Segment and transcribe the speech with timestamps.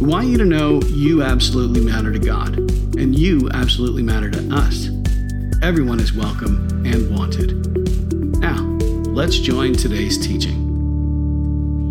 [0.00, 2.58] We want you to know you absolutely matter to God,
[2.98, 4.88] and you absolutely matter to us.
[5.62, 7.64] Everyone is welcome and wanted.
[8.40, 8.60] Now,
[9.12, 10.66] let's join today's teaching.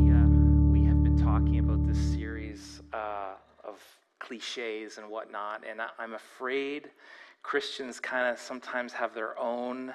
[0.05, 0.27] We, uh,
[0.69, 3.79] we have been talking about this series uh, of
[4.19, 6.91] cliches and whatnot, and I'm afraid
[7.41, 9.93] Christians kind of sometimes have their own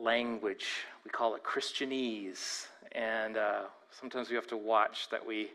[0.00, 0.66] language.
[1.04, 3.60] We call it Christianese, and uh,
[3.90, 5.50] sometimes we have to watch that we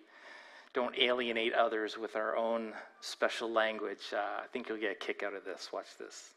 [0.77, 4.13] don't alienate others with our own special language.
[4.13, 5.71] Uh, I think you'll get a kick out of this.
[5.73, 6.33] Watch this.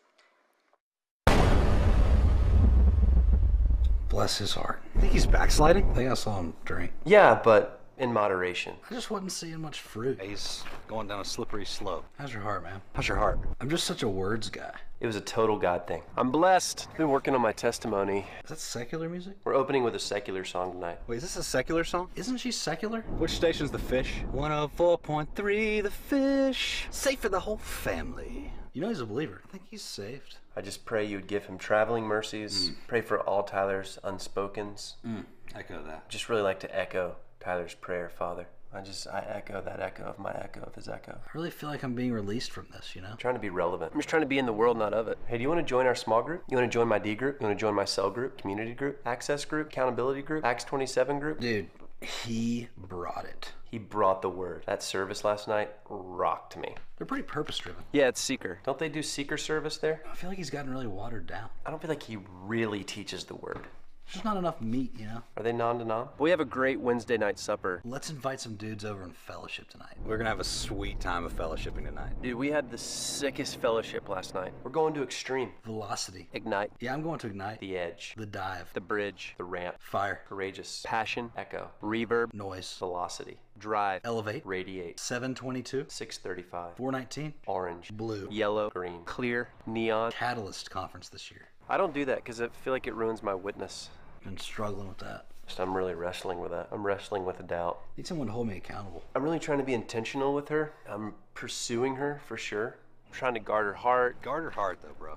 [4.09, 4.81] Bless his heart.
[4.97, 5.91] I think he's backsliding?
[5.91, 6.91] I think I saw him drink.
[7.05, 8.75] Yeah, but in moderation.
[8.91, 10.21] I just wasn't seeing much fruit.
[10.21, 12.05] He's going down a slippery slope.
[12.19, 12.81] How's your heart, man?
[12.95, 13.39] How's your heart?
[13.61, 14.73] I'm just such a words guy.
[15.01, 16.03] It was a total God thing.
[16.17, 16.89] I'm blessed.
[16.97, 18.27] Been working on my testimony.
[18.43, 19.37] Is that secular music?
[19.45, 20.99] We're opening with a secular song tonight.
[21.07, 22.09] Wait, is this a secular song?
[22.17, 23.03] Isn't she secular?
[23.19, 24.23] Which station's the fish?
[24.35, 26.87] 104.3 The Fish.
[26.91, 28.51] Safe for the whole family.
[28.73, 29.43] You know he's a believer.
[29.45, 30.37] I think he's saved.
[30.57, 32.71] I just pray you'd give him traveling mercies.
[32.71, 32.75] Mm.
[32.87, 34.95] Pray for all Tyler's unspokens.
[35.07, 35.25] Mm.
[35.55, 36.09] Echo that.
[36.09, 38.47] Just really like to echo Tyler's prayer, Father.
[38.73, 41.13] I just I echo that echo of my echo of his echo.
[41.13, 43.15] I really feel like I'm being released from this, you know?
[43.19, 43.91] trying to be relevant.
[43.93, 45.19] I'm just trying to be in the world, not of it.
[45.27, 46.45] Hey, do you want to join our small group?
[46.49, 47.41] You want to join my D group?
[47.41, 51.19] You want to join my cell group, community group, access group, accountability group, Acts 27
[51.19, 51.41] group?
[51.41, 51.69] Dude,
[52.01, 53.53] he brought it.
[53.65, 54.65] He brought the word.
[54.67, 56.75] That service last night rocked me.
[56.97, 57.83] They're pretty purpose driven.
[57.93, 58.59] Yeah, it's Seeker.
[58.65, 60.03] Don't they do Seeker service there?
[60.11, 61.49] I feel like he's gotten really watered down.
[61.67, 63.67] I don't feel like he really teaches the word.
[64.11, 65.23] There's just not enough meat, you know?
[65.37, 66.09] Are they non denom?
[66.19, 67.81] We have a great Wednesday night supper.
[67.85, 69.95] Let's invite some dudes over and fellowship tonight.
[70.05, 72.21] We're gonna have a sweet time of fellowshipping tonight.
[72.21, 74.53] Dude, we had the sickest fellowship last night.
[74.65, 76.29] We're going to Extreme, Velocity.
[76.33, 77.61] Ignite, Yeah, I'm going to Ignite.
[77.61, 78.69] The Edge, The Dive.
[78.75, 80.23] The Bridge, The Ramp, Fire.
[80.29, 82.75] Courageous, Passion, Echo, Reverb, Noise.
[82.81, 84.45] Velocity, Drive, Elevate.
[84.45, 85.85] Radiate, 722.
[85.87, 87.35] 635, 419.
[87.47, 88.27] Orange, Blue.
[88.29, 90.11] Yellow, Green, Clear, Neon.
[90.11, 91.43] Catalyst conference this year.
[91.69, 93.91] I don't do that because I feel like it ruins my witness.
[94.25, 95.27] Been struggling with that.
[95.47, 96.69] Just I'm really wrestling with that.
[96.71, 97.81] I'm wrestling with a doubt.
[97.97, 99.03] Need someone to hold me accountable.
[99.15, 100.73] I'm really trying to be intentional with her.
[100.89, 102.77] I'm pursuing her for sure.
[103.07, 104.21] I'm trying to guard her heart.
[104.23, 105.17] Guard her heart though, bro.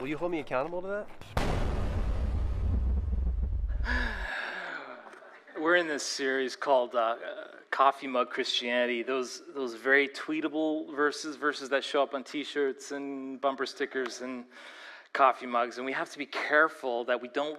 [0.00, 1.06] Will you hold me accountable to
[3.86, 3.86] that?
[5.60, 7.16] We're in this series called uh, uh,
[7.70, 9.02] Coffee Mug Christianity.
[9.02, 14.44] Those those very tweetable verses, verses that show up on T-shirts and bumper stickers and
[15.16, 17.58] coffee mugs, and we have to be careful that we don't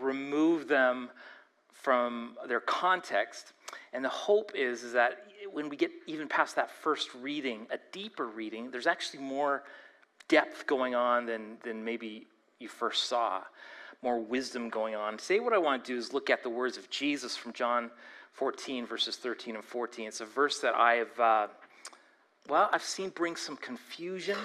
[0.00, 1.08] remove them
[1.72, 3.54] from their context.
[3.94, 7.78] And the hope is, is that when we get even past that first reading, a
[7.90, 9.62] deeper reading, there's actually more
[10.28, 12.26] depth going on than, than maybe
[12.58, 13.40] you first saw,
[14.02, 15.16] more wisdom going on.
[15.16, 17.90] Today, what I want to do is look at the words of Jesus from John
[18.34, 20.06] 14, verses 13 and 14.
[20.06, 21.46] It's a verse that I have, uh,
[22.46, 24.38] well, I've seen bring some confusion,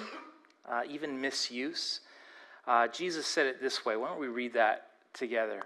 [0.69, 1.99] uh, even misuse.
[2.67, 3.95] Uh, Jesus said it this way.
[3.95, 5.61] Why don't we read that together?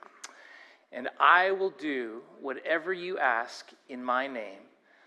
[0.91, 4.59] And I will do whatever you ask in my name,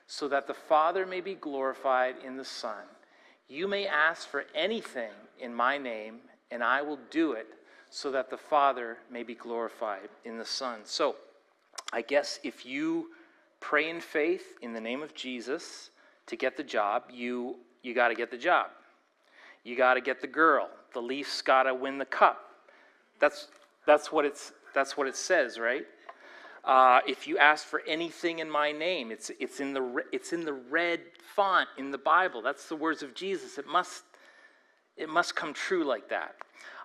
[0.06, 2.84] so that the Father may be glorified in the Son.
[3.48, 6.20] You may ask for anything in my name,
[6.50, 7.47] and I will do it,
[7.91, 10.81] so that the Father may be glorified in the Son.
[10.84, 11.16] So,
[11.92, 13.08] I guess if you
[13.60, 15.91] pray in faith in the name of Jesus
[16.26, 18.69] to get the job, you, you got to get the job.
[19.64, 20.69] You got to get the girl.
[20.92, 22.38] The Leafs got to win the cup.
[23.20, 23.48] That's,
[23.86, 25.84] that's, what it's, that's what it says, right?
[26.64, 30.44] Uh, if you ask for anything in my name, it's, it's, in the, it's in
[30.44, 31.00] the red
[31.34, 32.43] font in the Bible.
[32.43, 33.58] That's the words of Jesus.
[33.58, 34.05] It must,
[34.96, 36.37] it must come true like that.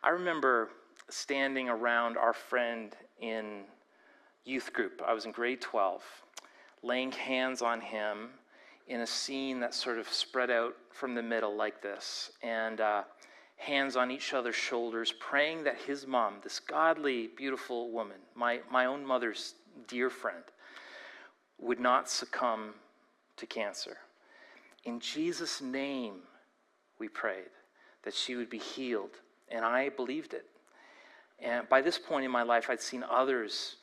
[0.03, 0.69] I remember
[1.09, 3.63] standing around our friend in
[4.45, 5.01] youth group.
[5.05, 6.01] I was in grade 12,
[6.81, 8.29] laying hands on him
[8.87, 13.03] in a scene that sort of spread out from the middle like this, and uh,
[13.57, 18.85] hands on each other's shoulders, praying that his mom, this godly, beautiful woman, my, my
[18.85, 19.55] own mother's
[19.87, 20.43] dear friend,
[21.59, 22.73] would not succumb
[23.35, 23.97] to cancer.
[24.85, 26.19] In Jesus' name,
[26.99, 27.49] we prayed
[28.03, 29.11] that she would be healed,
[29.49, 30.45] and I believed it.
[31.39, 33.77] And by this point in my life, I'd seen others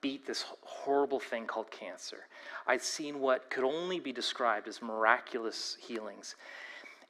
[0.00, 2.26] beat this horrible thing called cancer.
[2.66, 6.36] I'd seen what could only be described as miraculous healings.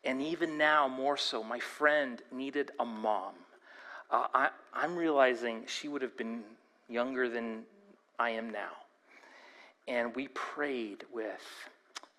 [0.07, 3.35] And even now, more so, my friend needed a mom.
[4.09, 6.45] Uh, I, I'm realizing she would have been
[6.89, 7.65] younger than
[8.17, 8.71] I am now.
[9.89, 11.43] And we prayed with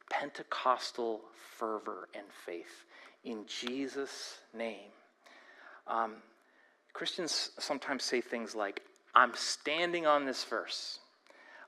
[0.10, 1.22] Pentecostal
[1.58, 2.86] fervor and faith
[3.24, 4.92] in Jesus' name.
[5.88, 6.16] Um,
[6.92, 8.82] Christians sometimes say things like,
[9.16, 11.00] I'm standing on this verse.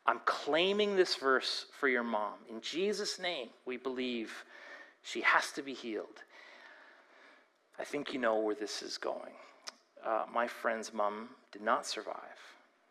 [0.06, 2.34] I'm claiming this verse for your mom.
[2.50, 4.32] In Jesus' name, we believe
[5.04, 6.24] she has to be healed.
[7.80, 9.34] I think you know where this is going.
[10.06, 12.16] Uh, my friend's mom did not survive.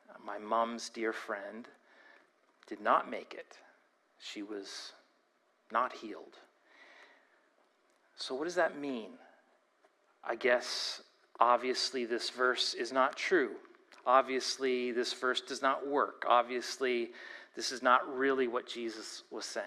[0.09, 1.69] Uh, my mom's dear friend
[2.67, 3.57] did not make it.
[4.19, 4.93] She was
[5.73, 6.39] not healed.
[8.17, 9.11] So, what does that mean?
[10.25, 11.03] I guess
[11.39, 13.53] obviously this verse is not true.
[14.07, 16.25] Obviously, this verse does not work.
[16.27, 17.11] Obviously,
[17.55, 19.67] this is not really what Jesus was saying.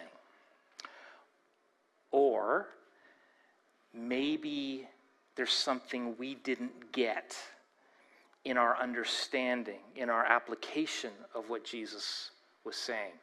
[2.12, 2.68] Or
[3.94, 4.88] maybe
[5.36, 7.36] there's something we didn't get
[8.44, 12.32] in our understanding, in our application of what Jesus
[12.64, 13.14] was saying.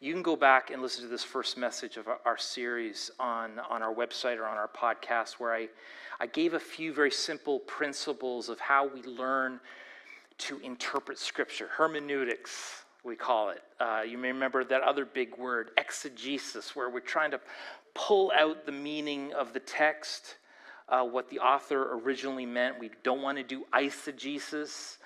[0.00, 3.82] You can go back and listen to this first message of our, series on, on
[3.82, 5.68] our website or on our podcast, where I,
[6.20, 9.60] I gave a few very simple principles of how we learn
[10.38, 11.68] to interpret Scripture.
[11.76, 13.62] Hermeneutics, we call it.
[13.80, 17.40] Uh, you may remember that other big word, exegesis, where we're trying to
[17.96, 20.36] pull out the meaning of the text,
[20.88, 22.78] uh, what the author originally meant.
[22.78, 24.98] We don't want to do eisegesis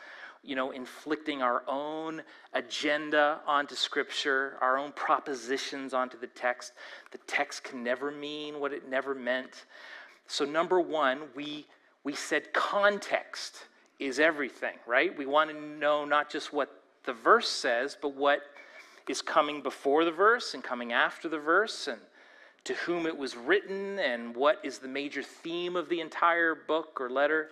[0.43, 2.23] you know, inflicting our own
[2.55, 6.73] agenda onto Scripture, our own propositions onto the text.
[7.11, 9.67] The text can never mean what it never meant.
[10.27, 11.67] So, number one, we,
[12.05, 13.67] we said context
[13.99, 15.17] is everything, right?
[15.17, 16.71] We want to know not just what
[17.05, 18.41] the verse says, but what
[19.09, 22.01] is coming before the verse and coming after the verse, and
[22.65, 27.01] to whom it was written, and what is the major theme of the entire book
[27.01, 27.51] or letter,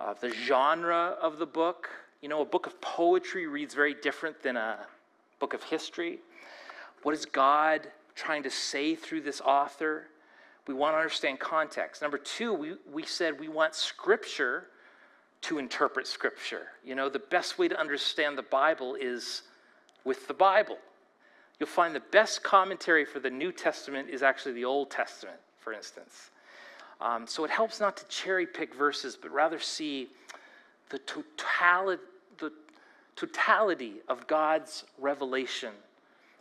[0.00, 1.88] uh, the genre of the book,
[2.20, 4.78] you know, a book of poetry reads very different than a
[5.38, 6.18] book of history.
[7.02, 10.06] What is God trying to say through this author?
[10.66, 12.02] We want to understand context.
[12.02, 14.68] Number two, we, we said we want Scripture
[15.42, 16.68] to interpret Scripture.
[16.84, 19.42] You know, the best way to understand the Bible is
[20.04, 20.78] with the Bible.
[21.62, 25.72] You'll find the best commentary for the New Testament is actually the Old Testament, for
[25.72, 26.30] instance.
[27.00, 30.08] Um, so it helps not to cherry pick verses, but rather see
[30.88, 32.02] the totality,
[32.40, 32.50] the
[33.14, 35.70] totality of God's revelation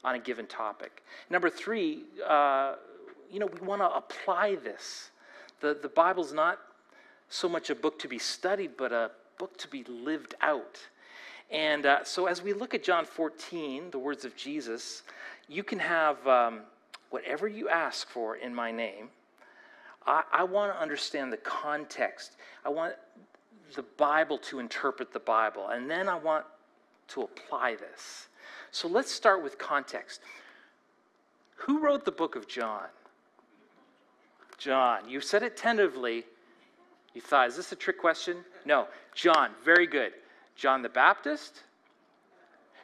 [0.04, 1.04] on a given topic.
[1.30, 2.78] Number three, uh,
[3.32, 5.12] you know, we want to apply this.
[5.60, 6.58] The, the Bible's not
[7.30, 10.80] so much a book to be studied, but a book to be lived out.
[11.52, 15.04] And uh, so as we look at John 14, the words of Jesus,
[15.50, 16.62] you can have um,
[17.10, 19.10] whatever you ask for in my name.
[20.08, 22.38] I, I want to understand the context.
[22.66, 22.94] I want
[23.76, 25.68] the Bible to interpret the Bible.
[25.68, 26.46] And then I want
[27.10, 28.28] to apply this.
[28.72, 30.22] So let's start with context.
[31.56, 32.86] Who wrote the book of John?
[34.58, 35.08] John.
[35.08, 36.24] You said it tentatively.
[37.14, 38.38] You thought, is this a trick question?
[38.66, 38.88] No.
[39.14, 40.14] John, very good.
[40.62, 41.64] John the Baptist?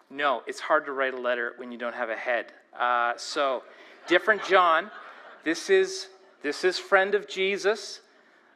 [0.10, 2.52] No, it's hard to write a letter when you don't have a head.
[2.76, 3.62] Uh, so,
[4.08, 4.90] different John.
[5.44, 6.08] This is
[6.42, 8.02] this is friend of Jesus.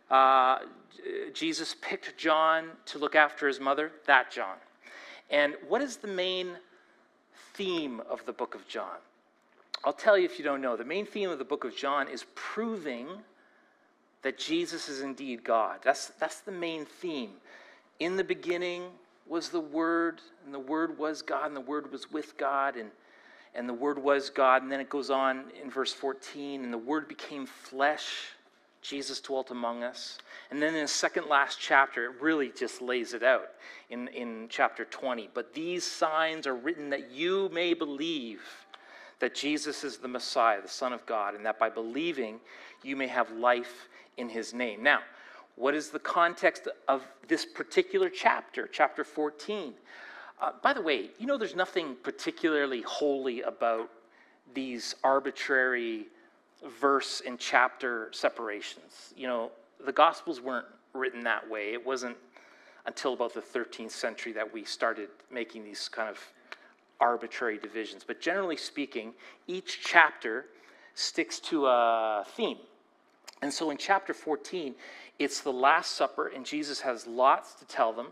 [0.09, 0.61] Uh,
[1.33, 4.55] Jesus picked John to look after his mother, that John.
[5.29, 6.53] And what is the main
[7.53, 8.97] theme of the book of John?
[9.85, 10.75] I'll tell you if you don't know.
[10.75, 13.07] The main theme of the book of John is proving
[14.23, 15.79] that Jesus is indeed God.
[15.83, 17.33] That's, that's the main theme.
[17.99, 18.85] In the beginning
[19.27, 22.91] was the Word, and the Word was God, and the Word was with God, and,
[23.55, 24.63] and the Word was God.
[24.63, 28.33] And then it goes on in verse 14, and the Word became flesh
[28.81, 30.17] Jesus dwelt among us.
[30.49, 33.49] And then in the second last chapter, it really just lays it out
[33.89, 35.29] in, in chapter 20.
[35.33, 38.41] But these signs are written that you may believe
[39.19, 42.39] that Jesus is the Messiah, the Son of God, and that by believing
[42.83, 43.87] you may have life
[44.17, 44.81] in his name.
[44.81, 45.01] Now,
[45.55, 49.73] what is the context of this particular chapter, chapter 14?
[50.41, 53.89] Uh, by the way, you know there's nothing particularly holy about
[54.53, 56.07] these arbitrary
[56.79, 59.13] verse and chapter separations.
[59.15, 59.51] You know,
[59.85, 61.73] the Gospels weren't written that way.
[61.73, 62.17] It wasn't
[62.85, 66.19] until about the 13th century that we started making these kind of
[66.99, 68.03] arbitrary divisions.
[68.05, 69.13] But generally speaking,
[69.47, 70.45] each chapter
[70.95, 72.57] sticks to a theme.
[73.41, 74.75] And so in chapter 14,
[75.17, 78.07] it's the Last Supper, and Jesus has lots to tell them.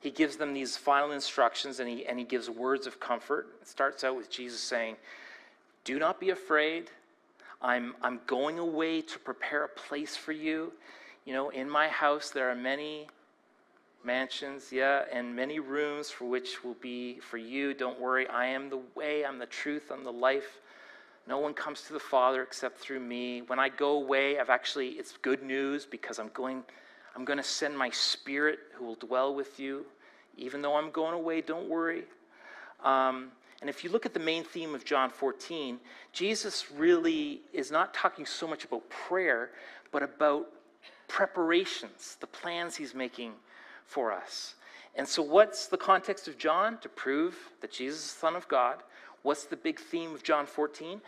[0.00, 3.46] he gives them these final instructions and he, and he gives words of comfort.
[3.62, 4.96] It starts out with Jesus saying,
[5.84, 6.90] Do not be afraid.
[7.62, 10.72] I'm, I'm going away to prepare a place for you.
[11.24, 13.06] You know, in my house there are many
[14.04, 17.72] mansions, yeah, and many rooms for which will be for you.
[17.72, 20.58] Don't worry, I am the way, I'm the truth, I'm the life.
[21.26, 23.42] No one comes to the Father except through me.
[23.42, 26.64] When I go away, I've actually, it's good news because I'm going,
[27.14, 29.86] I'm going to send my spirit who will dwell with you.
[30.36, 32.04] Even though I'm going away, don't worry.
[32.82, 35.78] Um, and if you look at the main theme of John 14,
[36.12, 39.50] Jesus really is not talking so much about prayer,
[39.92, 40.48] but about
[41.06, 43.32] preparations, the plans he's making
[43.84, 44.56] for us.
[44.96, 46.78] And so, what's the context of John?
[46.78, 48.82] To prove that Jesus is the Son of God.
[49.22, 51.00] What's the big theme of John 14?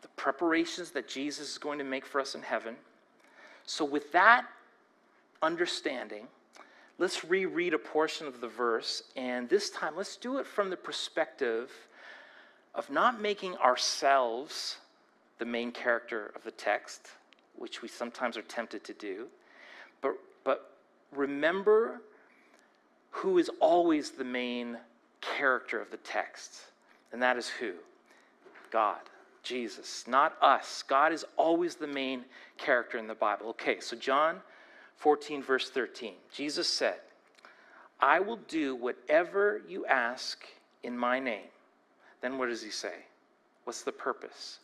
[0.00, 2.76] The preparations that Jesus is going to make for us in heaven.
[3.64, 4.46] So, with that
[5.42, 6.26] understanding,
[6.98, 9.04] let's reread a portion of the verse.
[9.16, 11.70] And this time, let's do it from the perspective
[12.74, 14.78] of not making ourselves
[15.38, 17.08] the main character of the text,
[17.56, 19.26] which we sometimes are tempted to do,
[20.00, 20.14] but,
[20.44, 20.76] but
[21.10, 22.00] remember
[23.10, 24.78] who is always the main
[25.20, 26.71] character of the text.
[27.12, 27.72] And that is who?
[28.70, 29.00] God,
[29.42, 30.82] Jesus, not us.
[30.86, 32.24] God is always the main
[32.56, 33.48] character in the Bible.
[33.50, 34.40] Okay, so John
[34.96, 36.14] 14, verse 13.
[36.32, 36.96] Jesus said,
[38.00, 40.44] I will do whatever you ask
[40.82, 41.48] in my name.
[42.20, 42.94] Then what does he say?
[43.64, 44.58] What's the purpose?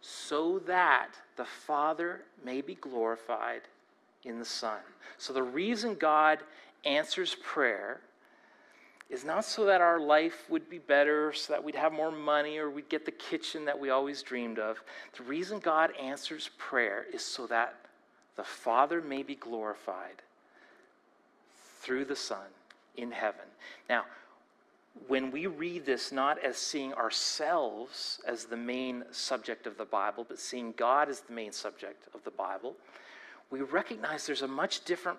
[0.00, 3.62] So that the Father may be glorified
[4.24, 4.78] in the Son.
[5.18, 6.40] So the reason God
[6.84, 8.00] answers prayer
[9.08, 12.58] is not so that our life would be better, so that we'd have more money,
[12.58, 14.78] or we'd get the kitchen that we always dreamed of.
[15.16, 17.76] The reason God answers prayer is so that
[18.34, 20.22] the Father may be glorified
[21.80, 22.46] through the Son
[22.96, 23.46] in heaven.
[23.88, 24.04] Now,
[25.06, 30.24] when we read this not as seeing ourselves as the main subject of the Bible,
[30.26, 32.74] but seeing God as the main subject of the Bible,
[33.50, 35.18] we recognize there's a much different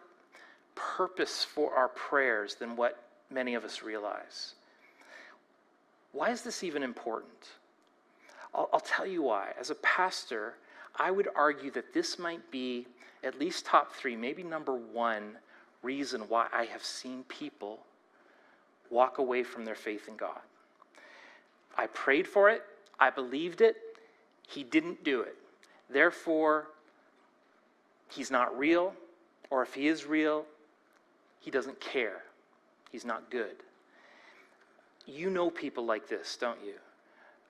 [0.75, 4.55] purpose for our prayers than what many of us realize.
[6.11, 7.49] Why is this even important?
[8.53, 9.51] I'll, I'll, tell you why.
[9.59, 10.55] As a pastor,
[10.95, 12.87] I would argue that this might be
[13.23, 15.37] at least top three, maybe number one
[15.83, 17.79] reason why I have seen people
[18.89, 20.39] walk away from their faith in God.
[21.77, 22.63] I prayed for it,
[22.99, 23.75] I believed it,
[24.47, 25.35] He didn't do it.
[25.89, 26.67] Therefore,
[28.09, 28.93] He's not real,
[29.49, 30.45] or if He is real,
[31.39, 32.23] He doesn't care.
[32.97, 33.57] He's not good.
[35.05, 36.73] You know people like this, don't you?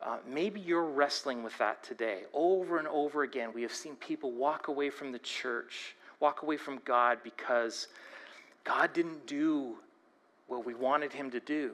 [0.01, 2.23] Uh, maybe you're wrestling with that today.
[2.33, 6.57] Over and over again, we have seen people walk away from the church, walk away
[6.57, 7.87] from God because
[8.65, 9.75] God didn't do
[10.47, 11.71] what we wanted Him to do.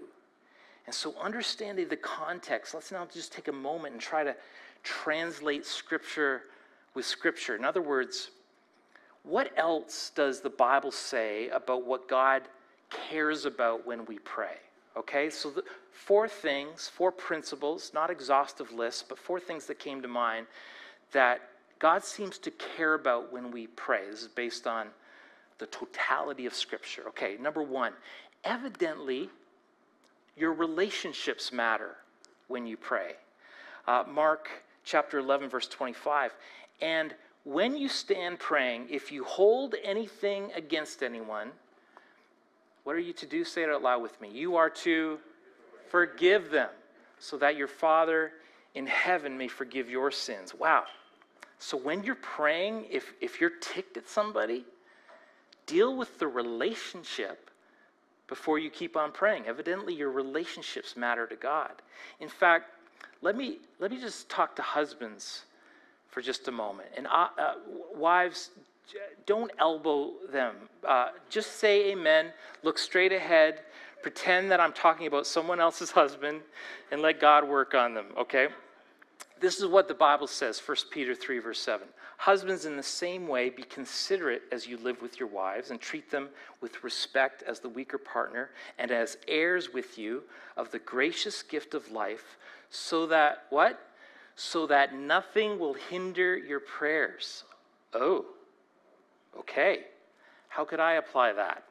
[0.86, 4.36] And so, understanding the context, let's now just take a moment and try to
[4.84, 6.44] translate Scripture
[6.94, 7.56] with Scripture.
[7.56, 8.30] In other words,
[9.24, 12.44] what else does the Bible say about what God
[13.10, 14.58] cares about when we pray?
[14.96, 20.02] Okay, so the four things, four principles, not exhaustive lists, but four things that came
[20.02, 20.46] to mind
[21.12, 21.42] that
[21.80, 24.10] God seems to care about when we pray.
[24.10, 24.88] This is based on
[25.58, 27.04] the totality of Scripture.
[27.10, 27.94] Okay, number one,
[28.44, 29.30] evidently,
[30.38, 31.96] your relationships matter
[32.48, 33.14] when you pray.
[33.88, 34.50] Uh, Mark
[34.84, 36.34] chapter 11, verse 25.
[36.82, 41.52] And when you stand praying, if you hold anything against anyone,
[42.84, 43.44] what are you to do?
[43.44, 44.30] Say it out loud with me.
[44.30, 45.20] You are to
[45.90, 46.70] forgive them
[47.20, 48.32] so that your Father
[48.76, 50.54] in heaven may forgive your sins.
[50.54, 50.84] Wow.
[51.60, 54.66] So when you're praying, if, if you're ticked at somebody,
[55.66, 57.50] deal with the relationship
[58.28, 59.46] before you keep on praying.
[59.48, 61.72] Evidently, your relationships matter to God.
[62.20, 62.66] In fact,
[63.22, 65.46] let me, let me just talk to husbands
[66.10, 66.90] for just a moment.
[66.98, 67.54] And uh, uh,
[67.96, 68.50] wives,
[69.26, 70.56] don't elbow them.
[70.88, 72.32] Uh, just say amen,
[72.64, 73.62] look straight ahead,
[74.02, 76.42] pretend that I'm talking about someone else's husband,
[76.92, 78.48] and let God work on them, okay?
[79.40, 81.88] This is what the Bible says, 1 Peter 3, verse 7.
[82.18, 86.10] Husbands, in the same way, be considerate as you live with your wives and treat
[86.10, 86.30] them
[86.62, 90.24] with respect as the weaker partner and as heirs with you
[90.56, 92.38] of the gracious gift of life,
[92.70, 93.80] so that, what?
[94.38, 97.44] So that nothing will hinder your prayers.
[97.94, 98.26] Oh,
[99.40, 99.82] Okay,
[100.50, 101.64] how could I apply that?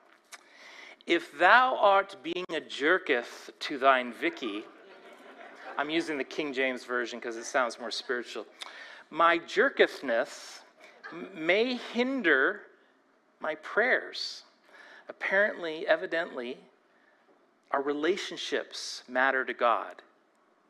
[1.06, 4.64] If thou art being a jerketh to thine Vicky,
[5.76, 8.46] I'm using the King James Version because it sounds more spiritual.
[9.10, 10.60] My jerkethness
[11.34, 12.62] may hinder
[13.40, 14.42] my prayers.
[15.08, 16.56] Apparently, evidently,
[17.72, 20.02] our relationships matter to God,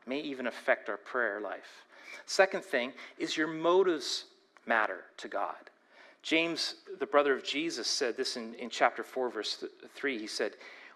[0.07, 1.85] may even affect our prayer life.
[2.25, 4.25] Second thing is your motives
[4.65, 5.69] matter to God.
[6.23, 9.63] James, the brother of Jesus, said this in, in chapter 4, verse
[9.93, 10.17] 3.
[10.17, 10.53] He said,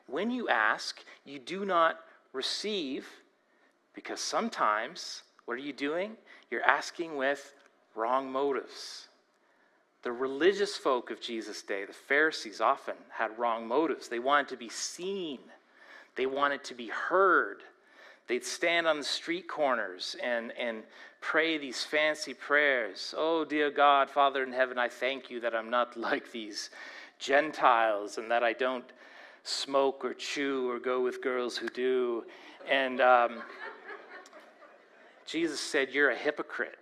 [0.07, 1.99] When you ask, you do not
[2.31, 3.05] receive,
[3.93, 6.13] because sometimes, what are you doing?
[6.49, 7.53] You're asking with
[7.93, 9.09] wrong motives.
[10.03, 14.07] The religious folk of Jesus' day, the Pharisees, often had wrong motives.
[14.07, 15.39] They wanted to be seen,
[16.15, 17.63] they wanted to be heard.
[18.27, 20.83] They'd stand on the street corners and, and
[21.21, 23.13] pray these fancy prayers.
[23.17, 26.69] Oh, dear God, Father in heaven, I thank you that I'm not like these
[27.19, 28.85] Gentiles and that I don't
[29.43, 32.25] smoke or chew or go with girls who do.
[32.69, 33.41] And um,
[35.25, 36.77] Jesus said, You're a hypocrite.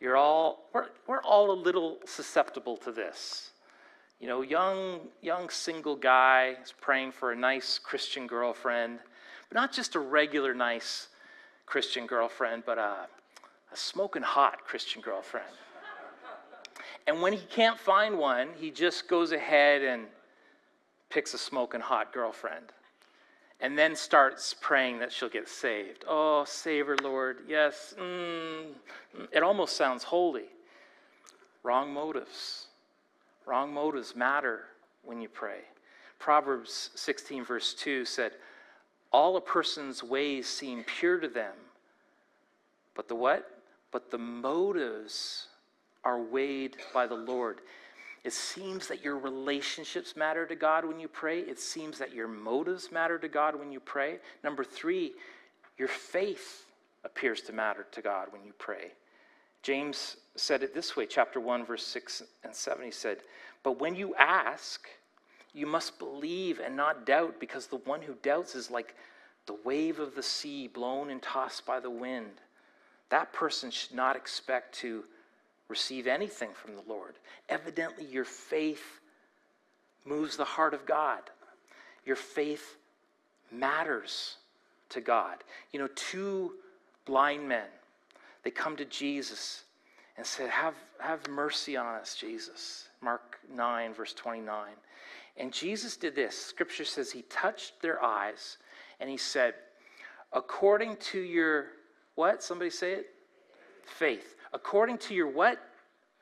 [0.00, 3.50] You're all, we're, we're all a little susceptible to this.
[4.18, 8.98] You know, young, young single guy is praying for a nice Christian girlfriend,
[9.50, 11.08] but not just a regular nice
[11.66, 13.06] Christian girlfriend, but a,
[13.72, 15.46] a smoking hot Christian girlfriend.
[17.06, 20.06] And when he can't find one, he just goes ahead and
[21.08, 22.66] picks a smoking hot girlfriend
[23.60, 26.04] and then starts praying that she'll get saved.
[26.08, 27.38] Oh, save her, Lord.
[27.46, 27.94] Yes.
[27.98, 28.72] Mm.
[29.32, 30.46] It almost sounds holy.
[31.62, 32.68] Wrong motives.
[33.46, 34.66] Wrong motives matter
[35.04, 35.60] when you pray.
[36.18, 38.32] Proverbs 16, verse 2 said,
[39.12, 41.54] All a person's ways seem pure to them,
[42.94, 43.62] but the what?
[43.90, 45.48] But the motives
[46.04, 47.60] are weighed by the Lord.
[48.22, 51.40] It seems that your relationships matter to God when you pray.
[51.40, 54.18] It seems that your motives matter to God when you pray.
[54.44, 55.14] Number three,
[55.78, 56.66] your faith
[57.04, 58.92] appears to matter to God when you pray.
[59.62, 62.84] James said it this way, chapter 1, verse 6 and 7.
[62.84, 63.18] He said,
[63.62, 64.86] But when you ask,
[65.52, 68.94] you must believe and not doubt, because the one who doubts is like
[69.46, 72.40] the wave of the sea blown and tossed by the wind.
[73.08, 75.04] That person should not expect to
[75.68, 77.14] receive anything from the Lord.
[77.48, 79.00] Evidently, your faith
[80.04, 81.20] moves the heart of God.
[82.04, 82.76] Your faith
[83.50, 84.36] matters
[84.90, 85.38] to God.
[85.72, 86.52] You know, two
[87.04, 87.66] blind men,
[88.44, 89.64] they come to Jesus
[90.16, 92.88] and said, Have, have mercy on us, Jesus.
[93.00, 94.68] Mark 9, verse 29.
[95.40, 96.36] And Jesus did this.
[96.36, 98.58] Scripture says he touched their eyes
[99.00, 99.54] and he said,
[100.32, 101.68] According to your
[102.14, 102.42] what?
[102.42, 103.06] Somebody say it?
[103.84, 104.36] Faith.
[104.52, 105.58] According to your what?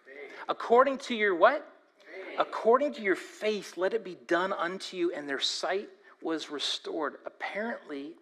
[0.06, 0.14] Faith.
[0.48, 1.68] According to your what?
[1.98, 2.38] Faith.
[2.38, 5.88] According to your faith, let it be done unto you, and their sight
[6.22, 7.16] was restored.
[7.26, 8.12] Apparently,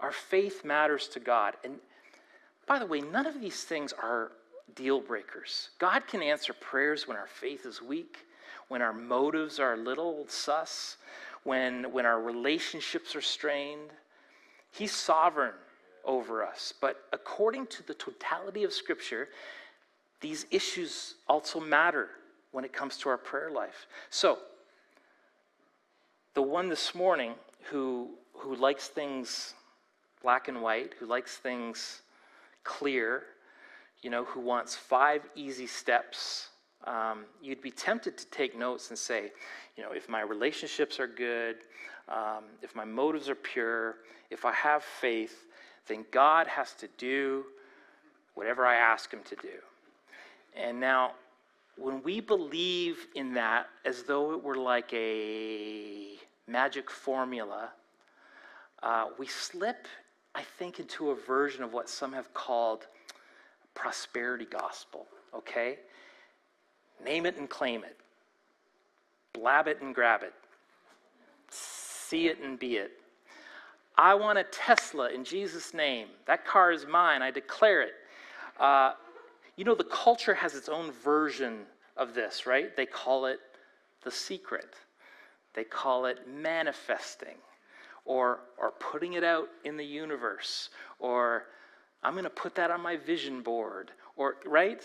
[0.00, 1.54] our faith matters to God.
[1.62, 1.76] And
[2.66, 4.32] by the way, none of these things are
[4.74, 5.68] deal breakers.
[5.78, 8.26] God can answer prayers when our faith is weak,
[8.68, 10.96] when our motives are a little sus,
[11.44, 13.90] when, when our relationships are strained.
[14.72, 15.54] He's sovereign
[16.04, 16.72] over us.
[16.80, 19.28] But according to the totality of Scripture,
[20.20, 22.08] these issues also matter
[22.52, 23.86] when it comes to our prayer life.
[24.10, 24.38] So,
[26.34, 27.34] the one this morning
[27.70, 29.54] who, who likes things
[30.22, 32.02] black and white, who likes things
[32.64, 33.24] clear,
[34.02, 36.48] you know, who wants five easy steps,
[36.86, 39.32] um, you'd be tempted to take notes and say,
[39.76, 41.56] you know, if my relationships are good,
[42.08, 43.96] um, if my motives are pure,
[44.30, 45.46] if I have faith,
[45.88, 47.44] then God has to do
[48.34, 49.58] whatever I ask Him to do.
[50.56, 51.12] And now,
[51.76, 56.16] when we believe in that as though it were like a
[56.46, 57.70] magic formula,
[58.82, 59.88] uh, we slip,
[60.34, 62.86] I think, into a version of what some have called
[63.74, 65.78] prosperity gospel, okay?
[67.02, 67.96] Name it and claim it,
[69.32, 70.34] blab it and grab it,
[71.50, 72.92] see it and be it.
[73.96, 76.08] I want a Tesla in Jesus' name.
[76.26, 77.22] That car is mine.
[77.22, 77.92] I declare it.
[78.58, 78.92] Uh,
[79.56, 81.60] you know, the culture has its own version
[81.96, 82.76] of this, right?
[82.76, 83.38] They call it
[84.02, 84.74] the secret,
[85.54, 87.36] they call it manifesting,
[88.04, 91.44] or, or putting it out in the universe, or
[92.02, 94.82] I'm going to put that on my vision board, or, right?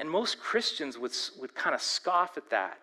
[0.00, 2.78] And most Christians would, would kind of scoff at that,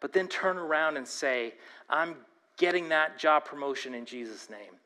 [0.00, 1.52] but then turn around and say,
[1.90, 2.16] I'm
[2.56, 4.78] getting that job promotion in Jesus' name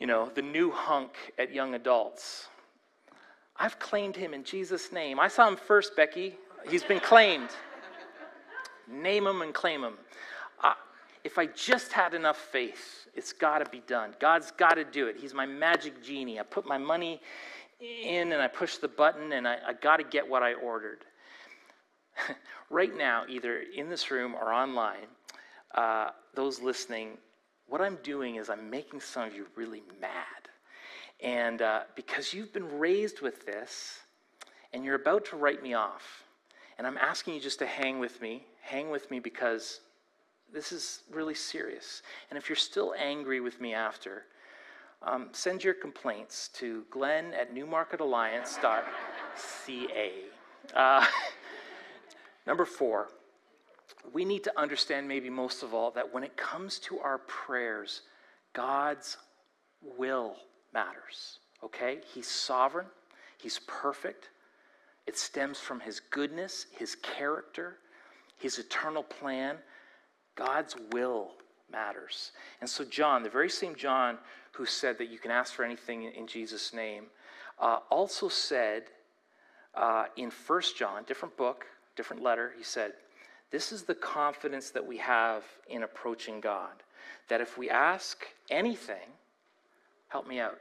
[0.00, 2.48] you know, the new hunk at young adults.
[3.56, 5.20] I've claimed him in Jesus' name.
[5.20, 6.34] I saw him first, Becky.
[6.68, 7.50] He's been claimed.
[8.88, 9.94] Name him and claim him.
[10.64, 10.72] Uh,
[11.22, 14.14] if I just had enough faith, it's got to be done.
[14.18, 15.16] God's got to do it.
[15.18, 16.40] He's my magic genie.
[16.40, 17.20] I put my money
[17.80, 21.04] in and I push the button and I, I got to get what I ordered.
[22.70, 25.08] right now, either in this room or online,
[25.74, 27.18] uh, those listening,
[27.66, 30.10] what I'm doing is I'm making some of you really mad.
[31.22, 34.00] And uh, because you've been raised with this,
[34.72, 36.24] and you're about to write me off,
[36.78, 39.80] and I'm asking you just to hang with me, hang with me because
[40.52, 42.02] this is really serious.
[42.30, 44.24] And if you're still angry with me after,
[45.02, 50.12] um, send your complaints to glenn at newmarketalliance.ca.
[50.74, 51.06] Uh,
[52.46, 53.08] number four,
[54.12, 58.02] we need to understand, maybe most of all, that when it comes to our prayers,
[58.52, 59.16] God's
[59.96, 60.36] will
[60.72, 61.38] matters.
[61.62, 62.00] Okay?
[62.12, 62.86] He's sovereign,
[63.38, 64.28] He's perfect.
[65.06, 67.78] It stems from His goodness, His character,
[68.36, 69.56] His eternal plan.
[70.36, 71.32] God's will
[71.72, 72.32] matters.
[72.60, 74.18] And so, John, the very same John
[74.52, 77.04] who said that you can ask for anything in Jesus' name,
[77.58, 78.84] uh, also said
[79.74, 82.92] uh, in First John, different book, different letter, he said,
[83.50, 86.82] This is the confidence that we have in approaching God,
[87.28, 89.08] that if we ask anything,
[90.08, 90.58] help me out,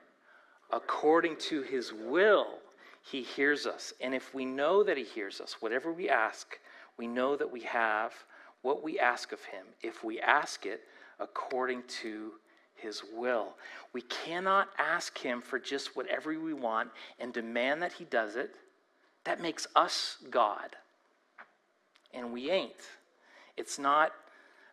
[0.72, 2.60] according to his will,
[3.02, 3.94] he hears us.
[4.02, 6.60] And if we know that he hears us, whatever we ask,
[6.98, 8.14] we know that we have
[8.62, 10.82] what we ask of him if we ask it
[11.20, 12.34] according to
[12.82, 13.56] his will.
[13.94, 16.90] We cannot ask him for just whatever we want
[17.20, 18.56] and demand that he does it.
[19.24, 20.76] That makes us God.
[22.14, 22.74] And we ain't.
[23.58, 24.12] It's not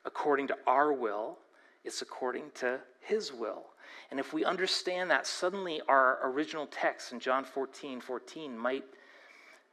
[0.05, 1.39] according to our will,
[1.85, 3.65] it's according to his will.
[4.11, 8.85] And if we understand that, suddenly our original text in John 14 14 might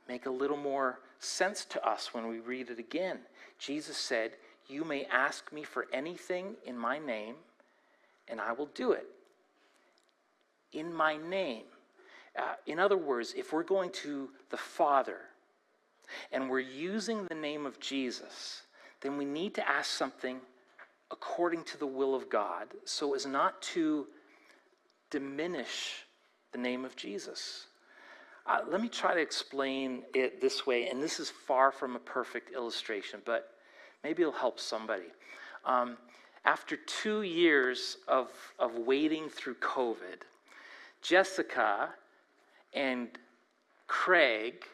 [0.07, 3.19] make a little more sense to us when we read it again.
[3.59, 4.31] Jesus said,
[4.67, 7.35] You may ask me for anything in my name,
[8.27, 9.07] and I will do it.
[10.71, 11.63] In my name.
[12.37, 15.19] Uh, in other words, if we're going to the Father
[16.31, 18.63] and we're using the name of Jesus,
[19.01, 20.39] then we need to ask something
[21.11, 24.07] according to the will of God so as not to
[25.11, 26.05] diminish
[26.53, 27.67] the name of Jesus.
[28.45, 31.99] Uh, let me try to explain it this way, and this is far from a
[31.99, 33.51] perfect illustration, but
[34.03, 35.11] maybe it'll help somebody.
[35.65, 35.97] Um,
[36.45, 38.29] after two years of,
[38.59, 40.23] of waiting through COVID,
[41.01, 41.89] Jessica
[42.73, 43.09] and
[43.87, 44.65] Craig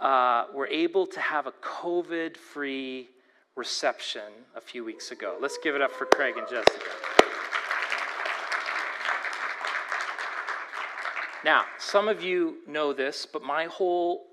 [0.00, 3.08] uh, were able to have a COVID free
[3.56, 5.36] reception a few weeks ago.
[5.40, 6.90] Let's give it up for Craig and Jessica.
[11.44, 14.26] Now, some of you know this, but my whole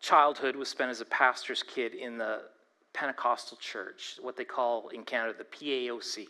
[0.00, 2.42] childhood was spent as a pastor's kid in the
[2.92, 6.26] Pentecostal church, what they call in Canada the PAOC.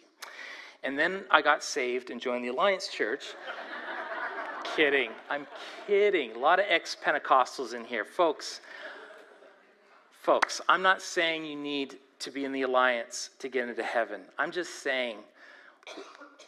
[0.85, 3.25] And then I got saved and joined the Alliance Church.
[4.77, 5.11] kidding.
[5.31, 5.46] I'm
[5.87, 6.33] kidding.
[6.33, 8.05] A lot of ex Pentecostals in here.
[8.05, 8.61] Folks,
[10.12, 14.22] folks, I'm not saying you need to be in the Alliance to get into heaven.
[14.38, 15.18] I'm just saying,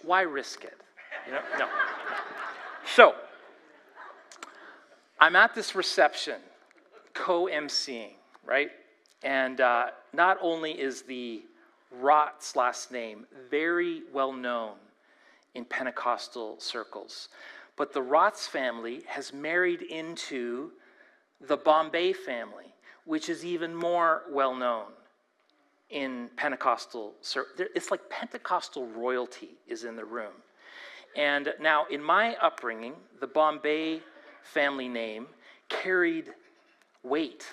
[0.03, 0.79] why risk it?
[1.27, 1.41] You know?
[1.59, 1.69] No.
[2.95, 3.15] So,
[5.21, 6.41] I'm at this reception,
[7.15, 8.13] co emceeing,
[8.45, 8.71] right?
[9.25, 11.43] And uh, not only is the
[11.91, 14.75] Rot's last name very well known
[15.55, 17.31] in Pentecostal circles,
[17.77, 20.71] but the Rot's family has married into
[21.41, 22.75] the Bombay family,
[23.07, 24.87] which is even more well known
[25.91, 27.69] in Pentecostal circles.
[27.75, 30.33] It's like Pentecostal royalty is in the room.
[31.17, 34.01] And now, in my upbringing, the Bombay
[34.43, 35.29] family name
[35.69, 36.31] carried
[37.03, 37.47] weight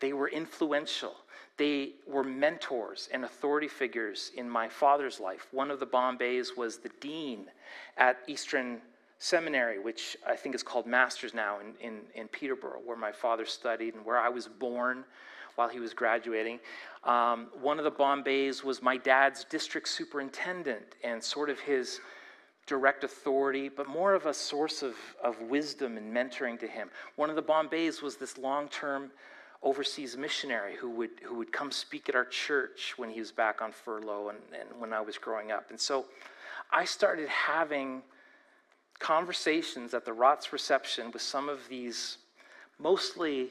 [0.00, 1.14] they were influential.
[1.56, 5.46] They were mentors and authority figures in my father's life.
[5.52, 7.46] One of the Bombays was the dean
[7.98, 8.80] at Eastern
[9.18, 13.44] Seminary, which I think is called Masters now in, in, in Peterborough, where my father
[13.44, 15.04] studied and where I was born
[15.56, 16.58] while he was graduating.
[17.04, 22.00] Um, one of the Bombays was my dad's district superintendent and sort of his
[22.66, 26.88] direct authority, but more of a source of, of wisdom and mentoring to him.
[27.16, 29.10] One of the Bombays was this long term
[29.62, 33.60] overseas missionary who would, who would come speak at our church when he was back
[33.60, 35.70] on furlough and, and when I was growing up.
[35.70, 36.06] And so
[36.70, 38.02] I started having
[38.98, 42.18] conversations at the Rots reception with some of these
[42.78, 43.50] mostly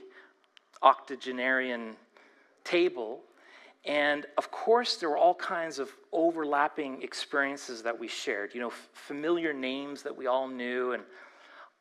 [0.82, 1.96] octogenarian
[2.64, 3.20] table.
[3.86, 8.70] And of course, there were all kinds of overlapping experiences that we shared, you know,
[8.70, 10.94] f- familiar names that we all knew.
[10.94, 11.04] And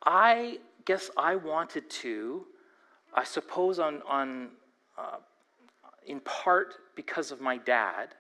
[0.05, 2.47] I guess I wanted to
[3.15, 4.51] I suppose, on, on
[4.97, 5.17] uh,
[6.07, 8.15] in part because of my dad,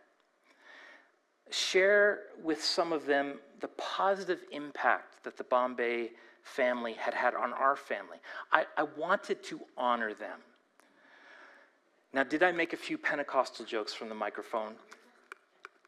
[1.51, 6.11] share with some of them the positive impact that the Bombay
[6.42, 8.18] family had had on our family.
[8.53, 10.38] I, I wanted to honor them.
[12.12, 14.74] Now, did I make a few Pentecostal jokes from the microphone?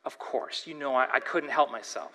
[0.05, 2.13] Of course, you know I, I couldn't help myself.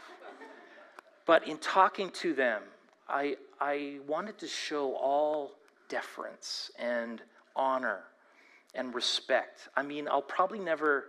[1.25, 2.61] But in talking to them,
[3.09, 5.53] I, I wanted to show all
[5.89, 7.21] deference and
[7.55, 8.03] honor
[8.73, 9.69] and respect.
[9.75, 11.05] I mean, I'll probably never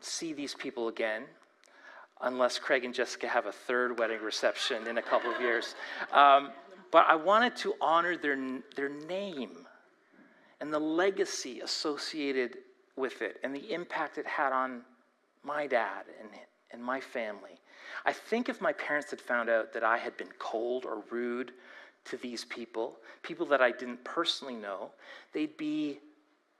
[0.00, 1.24] see these people again
[2.22, 5.74] unless Craig and Jessica have a third wedding reception in a couple of years.
[6.12, 6.50] Um,
[6.90, 8.36] but I wanted to honor their,
[8.74, 9.66] their name
[10.60, 12.58] and the legacy associated
[12.96, 14.82] with it and the impact it had on
[15.44, 16.30] my dad and,
[16.72, 17.60] and my family.
[18.04, 21.52] I think if my parents had found out that I had been cold or rude
[22.10, 24.90] to these people, people that I didn't personally know,
[25.32, 25.98] they'd be,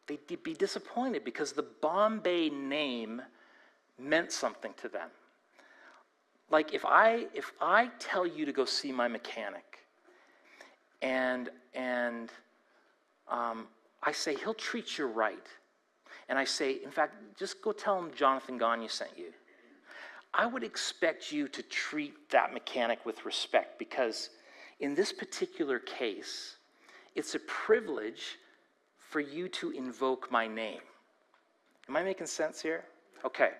[0.07, 3.23] they'd be disappointed because the Bombay name
[3.99, 5.11] meant something to them.
[6.51, 9.81] Like if I if I tell you to go see my mechanic,
[11.03, 12.31] and and
[13.31, 13.67] um,
[14.03, 15.47] I say he'll treat you right,
[16.29, 19.33] and I say, in fact, just go tell him Jonathan Gagne sent you.
[20.33, 24.31] I would expect you to treat that mechanic with respect because
[24.81, 26.57] in this particular case,
[27.15, 28.39] it's a privilege
[28.99, 30.81] for you to invoke my name.
[31.89, 32.85] Am I making sense here?
[33.25, 33.51] Okay.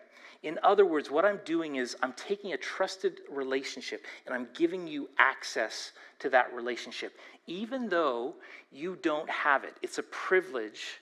[0.43, 4.87] In other words, what I'm doing is I'm taking a trusted relationship and I'm giving
[4.87, 8.35] you access to that relationship, even though
[8.71, 9.75] you don't have it.
[9.83, 11.01] It's a privilege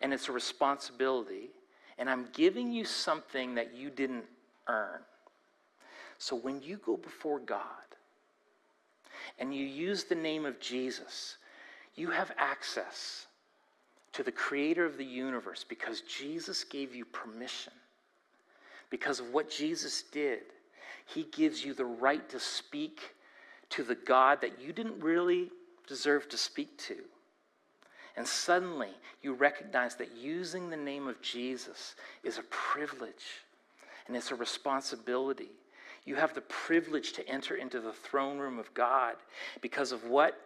[0.00, 1.50] and it's a responsibility,
[1.98, 4.24] and I'm giving you something that you didn't
[4.68, 5.00] earn.
[6.18, 7.60] So when you go before God
[9.38, 11.36] and you use the name of Jesus,
[11.94, 13.26] you have access
[14.12, 17.72] to the creator of the universe because Jesus gave you permission
[18.94, 20.42] because of what Jesus did,
[21.06, 23.00] he gives you the right to speak
[23.70, 25.50] to the God that you didn't really
[25.88, 26.98] deserve to speak to.
[28.16, 33.42] And suddenly you recognize that using the name of Jesus is a privilege
[34.06, 35.50] and it's a responsibility.
[36.04, 39.16] You have the privilege to enter into the throne room of God
[39.60, 40.38] because of what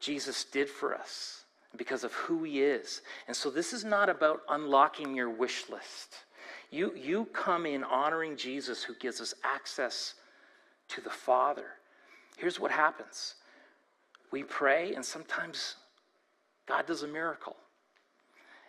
[0.00, 1.44] Jesus did for us,
[1.76, 3.02] because of who he is.
[3.26, 6.16] And so this is not about unlocking your wish list.
[6.70, 10.14] You, you come in honoring Jesus who gives us access
[10.88, 11.66] to the Father.
[12.36, 13.34] Here's what happens
[14.32, 15.76] we pray, and sometimes
[16.66, 17.56] God does a miracle.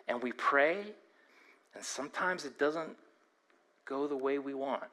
[0.06, 0.78] And we pray,
[1.74, 2.96] and sometimes it doesn't
[3.84, 4.84] go the way we want.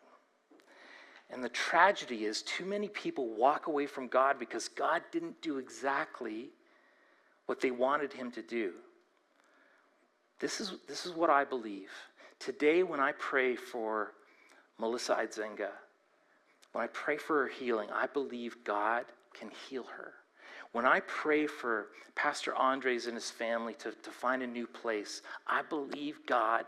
[1.29, 5.57] And the tragedy is, too many people walk away from God because God didn't do
[5.57, 6.49] exactly
[7.47, 8.73] what they wanted Him to do.
[10.39, 11.89] This is, this is what I believe.
[12.39, 14.13] Today, when I pray for
[14.77, 15.69] Melissa Idzenga,
[16.73, 20.13] when I pray for her healing, I believe God can heal her.
[20.73, 25.21] When I pray for Pastor Andres and his family to, to find a new place,
[25.47, 26.65] I believe God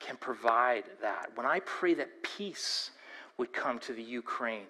[0.00, 1.30] can provide that.
[1.34, 2.90] When I pray that peace
[3.38, 4.66] would come to the Ukraine,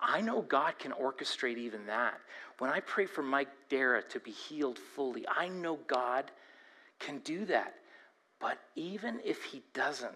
[0.00, 2.14] I know God can orchestrate even that.
[2.58, 6.30] When I pray for Mike Dara to be healed fully, I know God
[6.98, 7.74] can do that.
[8.38, 10.10] But even if he doesn't,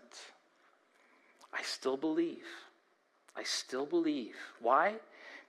[1.53, 2.47] I still believe.
[3.37, 4.37] I still believe.
[4.61, 4.95] Why?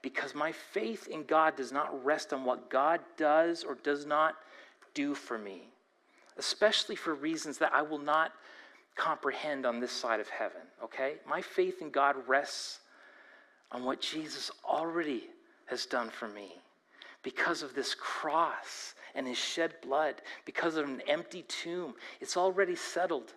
[0.02, 4.36] Because my faith in God does not rest on what God does or does not
[4.94, 5.70] do for me,
[6.38, 8.32] especially for reasons that I will not
[8.96, 11.16] comprehend on this side of heaven, okay?
[11.28, 12.80] My faith in God rests
[13.72, 15.24] on what Jesus already
[15.66, 16.54] has done for me
[17.24, 21.96] because of this cross and his shed blood, because of an empty tomb.
[22.22, 23.34] It's already settled.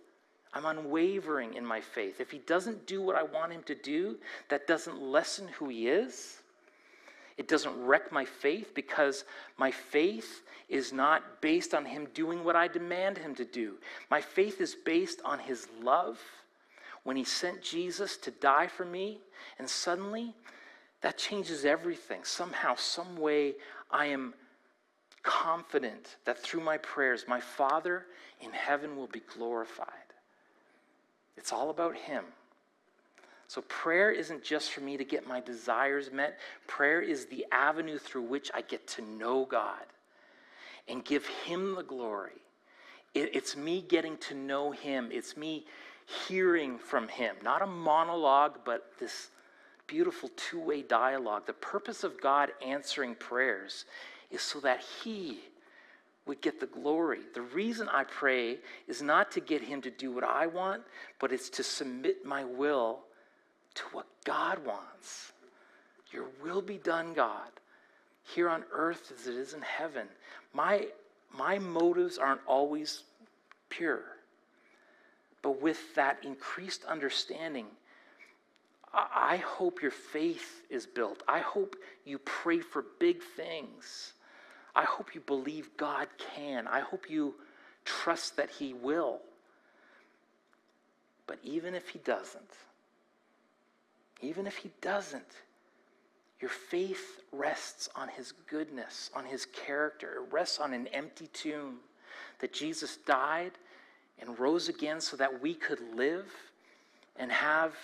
[0.53, 2.21] I'm unwavering in my faith.
[2.21, 4.17] If he doesn't do what I want him to do,
[4.49, 6.43] that doesn't lessen who he is.
[7.39, 9.25] It doesn't wreck my faith because
[9.57, 13.75] my faith is not based on him doing what I demand him to do.
[14.11, 16.19] My faith is based on his love
[17.05, 19.21] when he sent Jesus to die for me,
[19.59, 20.35] and suddenly
[21.01, 22.25] that changes everything.
[22.25, 23.55] Somehow, some way,
[23.91, 24.35] I am
[25.23, 28.07] confident that through my prayers, my Father
[28.41, 29.87] in heaven will be glorified.
[31.37, 32.25] It's all about Him.
[33.49, 37.97] So, prayer isn't just for me to get my desires met, prayer is the avenue
[37.97, 39.87] through which I get to know God
[40.87, 42.43] and give Him the glory.
[43.15, 45.65] it's me getting to know Him, it's me
[46.29, 49.31] hearing from Him, not a monologue, but this
[49.87, 51.47] beautiful two way dialogue.
[51.47, 53.87] The purpose of God answering prayers
[54.31, 55.41] is so that He
[56.27, 57.21] would get the glory.
[57.35, 60.83] The reason I pray is not to get Him to do what I want,
[61.19, 63.05] but it's to submit my will
[63.75, 65.33] to what God wants.
[66.13, 67.51] Your will be done, God,
[68.35, 70.09] here on earth as it is in heaven.
[70.53, 70.89] My,
[71.37, 73.05] my motives aren't always
[73.69, 74.03] pure,
[75.43, 77.67] But with that increased understanding,
[78.93, 81.23] I hope your faith is built.
[81.29, 84.15] I hope you pray for big things.
[84.75, 86.67] I hope you believe God can.
[86.67, 87.35] I hope you
[87.85, 89.21] trust that He will.
[91.27, 92.51] But even if He doesn't,
[94.21, 95.43] even if He doesn't,
[96.41, 100.15] your faith rests on His goodness, on His character.
[100.17, 101.79] It rests on an empty tomb
[102.41, 103.53] that Jesus died
[104.21, 106.27] and rose again so that we could live
[107.17, 107.75] and have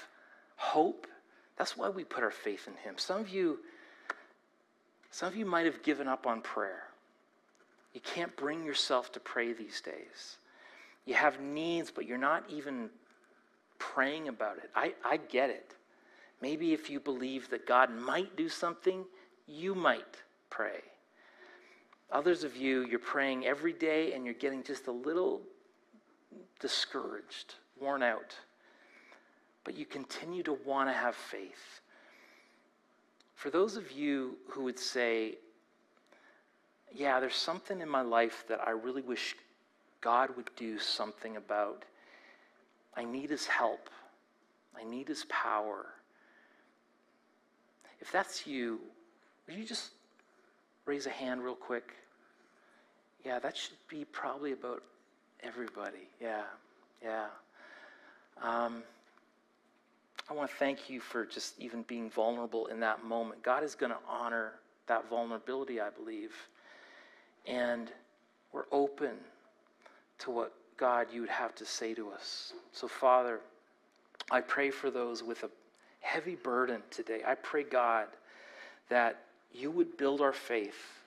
[0.56, 1.06] hope.
[1.56, 2.94] That's why we put our faith in him.
[2.98, 3.58] Some of you
[5.10, 6.88] some of you might have given up on prayer.
[7.92, 10.38] You can't bring yourself to pray these days.
[11.04, 12.90] You have needs, but you're not even
[13.78, 14.70] praying about it.
[14.74, 15.76] I, I get it.
[16.44, 19.04] Maybe if you believe that God might do something,
[19.46, 20.80] you might pray.
[22.12, 25.40] Others of you, you're praying every day and you're getting just a little
[26.60, 28.36] discouraged, worn out
[29.64, 31.80] but you continue to want to have faith.
[33.34, 35.36] For those of you who would say,
[36.92, 39.34] yeah, there's something in my life that I really wish
[40.00, 41.84] God would do something about.
[42.94, 43.88] I need his help.
[44.78, 45.86] I need his power.
[48.04, 48.80] If that's you,
[49.46, 49.92] would you just
[50.84, 51.94] raise a hand real quick?
[53.24, 54.82] Yeah, that should be probably about
[55.42, 56.06] everybody.
[56.20, 56.42] Yeah,
[57.02, 57.28] yeah.
[58.42, 58.82] Um,
[60.28, 63.42] I want to thank you for just even being vulnerable in that moment.
[63.42, 64.52] God is going to honor
[64.86, 66.34] that vulnerability, I believe.
[67.46, 67.90] And
[68.52, 69.14] we're open
[70.18, 72.52] to what God you would have to say to us.
[72.70, 73.40] So, Father,
[74.30, 75.50] I pray for those with a
[76.04, 77.22] heavy burden today.
[77.26, 78.06] I pray, God,
[78.90, 81.00] that you would build our faith,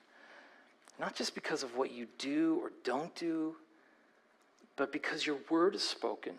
[0.98, 3.54] not just because of what you do or don't do,
[4.76, 6.34] but because your word is spoken.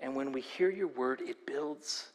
[0.00, 2.08] And when we hear your word, it builds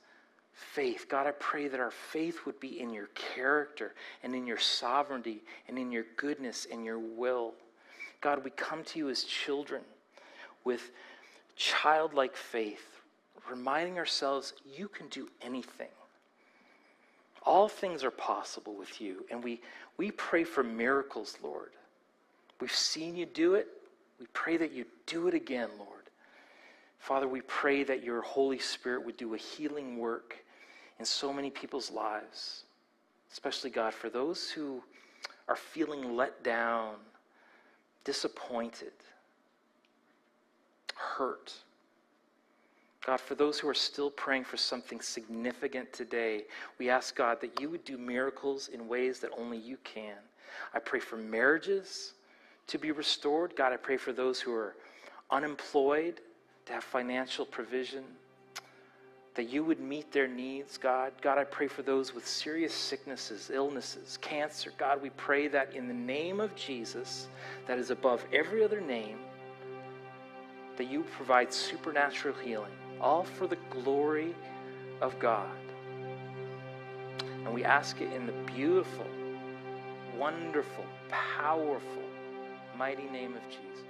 [0.53, 1.05] faith.
[1.07, 5.43] God, I pray that our faith would be in your character and in your sovereignty
[5.67, 7.53] and in your goodness and your will.
[8.21, 9.83] God, we come to you as children
[10.63, 10.89] with
[11.55, 12.96] childlike faith,
[13.49, 15.87] reminding ourselves you can do anything.
[17.43, 19.25] All things are possible with you.
[19.31, 19.61] And we,
[19.97, 21.71] we pray for miracles, Lord.
[22.59, 23.67] We've seen you do it.
[24.19, 25.91] We pray that you do it again, Lord.
[26.99, 30.43] Father, we pray that your Holy Spirit would do a healing work
[30.99, 32.63] in so many people's lives,
[33.31, 34.81] especially, God, for those who
[35.47, 36.95] are feeling let down,
[38.03, 38.91] disappointed,
[40.95, 41.53] hurt.
[43.07, 46.43] God, for those who are still praying for something significant today,
[46.77, 50.17] we ask God that you would do miracles in ways that only you can.
[50.73, 52.13] I pray for marriages
[52.67, 53.55] to be restored.
[53.55, 54.75] God, I pray for those who are
[55.31, 56.19] unemployed
[56.65, 58.03] to have financial provision,
[59.35, 61.13] that you would meet their needs, God.
[61.21, 64.73] God, I pray for those with serious sicknesses, illnesses, cancer.
[64.77, 67.29] God, we pray that in the name of Jesus,
[67.67, 69.19] that is above every other name,
[70.75, 74.35] that you provide supernatural healing, all for the glory
[75.01, 75.49] of God.
[77.45, 79.07] And we ask it in the beautiful,
[80.17, 82.03] wonderful, powerful,
[82.77, 83.86] mighty name of Jesus.